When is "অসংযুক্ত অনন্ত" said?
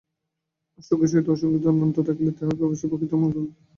1.29-1.95